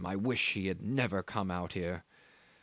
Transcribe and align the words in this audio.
I 0.03 0.15
wish 0.15 0.53
he 0.53 0.65
had 0.65 0.81
never 0.81 1.21
come 1.21 1.51
out 1.51 1.73
here. 1.73 2.05